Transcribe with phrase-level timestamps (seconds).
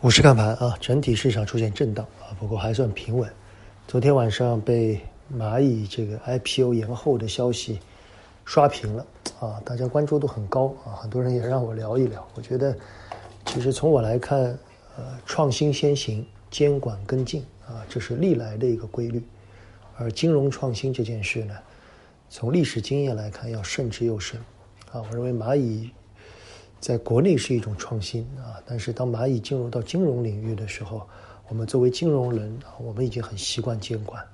[0.00, 3.30] 股市看盘啊，整体市场出现震荡啊，不过还算平稳。
[3.86, 4.98] 昨天晚上被
[5.30, 7.78] 蚂蚁这个 IPO 延后的消息
[8.46, 9.06] 刷屏了
[9.40, 12.26] 啊，大家关注度很高啊，很多人也让我聊一聊。
[12.34, 12.74] 我觉得，
[13.44, 14.40] 其实从我来看，
[14.96, 19.22] 呃，创新先行，监管跟进啊，这是历来的一个规律。
[19.98, 21.54] 而金融创新这件事呢，
[22.30, 24.40] 从历史经验来看，要慎之又慎
[24.92, 25.04] 啊。
[25.10, 25.90] 我认为蚂蚁。
[26.80, 31.06] 在国内是一种创新啊，但是当蚂蚁进入到金融领域的时候，
[31.46, 34.24] 我们作为金融人啊，我们已经很习惯监管。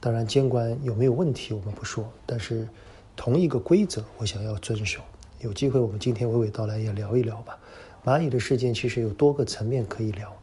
[0.00, 2.66] 当然，监管有没有问题我们不说，但是
[3.14, 5.02] 同一个规则，我想要遵守。
[5.40, 7.58] 有机会我们今天娓娓道来也聊一聊吧。
[8.02, 10.34] 蚂蚁的事件其实有多个层面可以聊。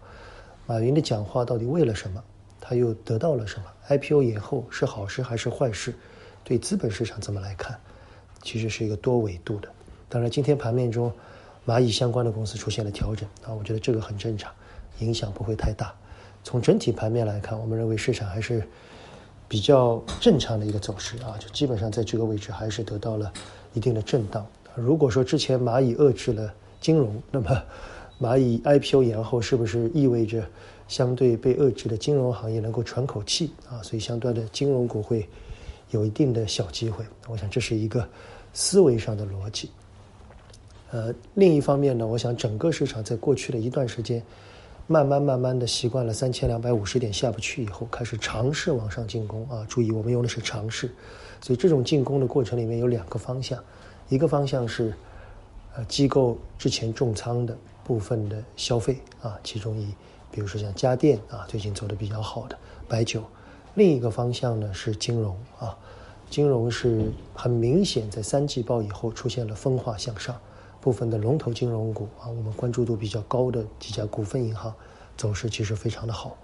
[0.67, 2.23] 马云的讲话到底为了什么？
[2.61, 5.95] 他又得到了什么？IPO 以后是好事还是坏事？
[6.43, 7.79] 对资本市场怎么来看？
[8.43, 9.69] 其实是一个多维度的。
[10.07, 11.11] 当然，今天盘面中，
[11.65, 14.51] 蚂蚁相关的公司出现了调整啊，我觉得这个很正常，
[14.99, 15.93] 影响不会太大。
[16.43, 18.63] 从整体盘面来看，我们认为市场还是
[19.47, 23.33] 比较正常的一个走势啊，就基本上在这个位置还是得到了
[23.73, 24.45] 一定的震荡。
[24.75, 27.63] 如果说之前蚂蚁遏制了金融，那么
[28.19, 30.45] 蚂蚁 IPO 延后是不是意味着
[30.87, 33.81] 相对被遏制的金融行业能够喘口气啊？
[33.81, 35.27] 所以相对的金融股会
[35.89, 37.03] 有一定的小机会。
[37.27, 38.07] 我想这是一个
[38.53, 39.71] 思维上的逻辑。
[40.95, 44.23] 呃，另一方面呢，我想整个市场在过去的一段时间，
[44.87, 49.65] 慢慢慢慢的习惯了三千两百五十点下不去以后，开始尝试往上进攻啊。
[49.67, 50.89] 注意，我们用的是尝试，
[51.41, 53.61] 所以这种进攻的过程里面有两个方向，
[54.07, 54.93] 一个方向是
[55.75, 59.93] 呃机构之前重仓的部分的消费啊，其中以
[60.31, 62.57] 比如说像家电啊，最近走的比较好的
[62.87, 63.21] 白酒，
[63.73, 65.77] 另一个方向呢是金融啊，
[66.29, 70.33] 金融是很明显在三季报以后出现了分化向上。
[70.85, 74.71] 部分的龙头金融股啊，我们关注度比较高的几家股份银行
[75.17, 76.37] 走势其实非常的好，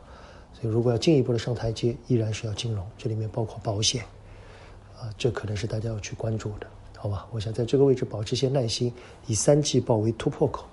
[0.51, 4.03] 所以如果要进一步的上台阶，依然是要金融，这里面包括保险，
[4.99, 6.65] 啊，这可能是大家要去关注的，
[6.97, 7.27] 好吧？
[7.29, 8.91] 我想在这个位置保持些耐心，
[9.27, 10.65] 以三季报为突破口。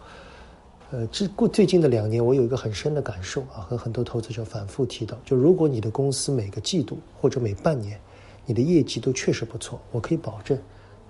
[0.90, 8.00] 呃，这过最近的两年，我有一个很深的感受啊，和很多投资者反复提到，就如果你的公司每个季度或者每半年，
[8.46, 10.58] 你的业绩都确实不错，我可以保证，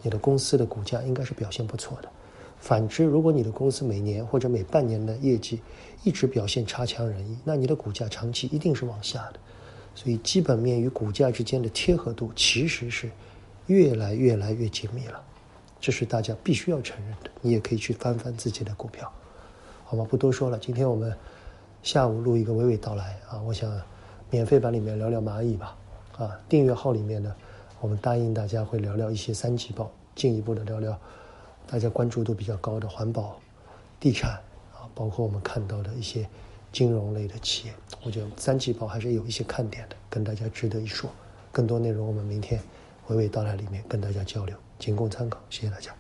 [0.03, 2.09] 你的公司的股价应该是表现不错的。
[2.61, 5.61] 反之，如果你的公司每年或者每半年的业绩
[6.03, 9.41] 一直表现差强人意，那你的股价长期一定是往下的。
[9.95, 13.11] 所以，基本面与股价之间的贴合度其实是
[13.67, 15.21] 越来越来越紧密了，
[15.81, 17.31] 这是大家必须要承认的。
[17.41, 19.11] 你也可以去翻翻自己的股票，
[19.85, 20.07] 好吗？
[20.09, 21.13] 不多说了，今天我们
[21.83, 23.41] 下午录一个娓娓道来啊！
[23.43, 23.73] 我想
[24.31, 25.77] 免费版里面聊聊蚂蚁吧，
[26.17, 27.35] 啊，订阅号里面呢，
[27.81, 30.99] 我们答应大家会聊聊一些三季报，进一步的聊聊。
[31.71, 33.39] 大家关注度比较高的环保、
[34.01, 34.41] 地产
[34.75, 36.27] 啊，包括我们看到的一些
[36.73, 41.11] 金融类的企业，我觉得三季报还是有一些看点的，跟大家值得一说。
[41.53, 42.59] 更多内容我们明天
[43.09, 45.39] 娓娓道来里面跟大家交流，仅供参考。
[45.51, 45.99] 谢谢大家。